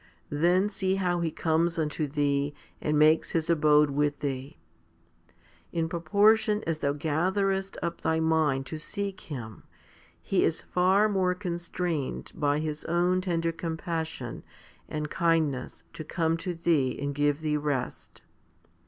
[0.31, 4.57] Then see how He comes unto thee and makes His abode with thee.
[5.73, 9.61] 3 In proportion as thou gatherest up thy mind to seek Him,
[10.19, 14.41] He is far more constrained by His own tender compassion
[14.89, 18.23] and kindness to come to thee and give thee rest.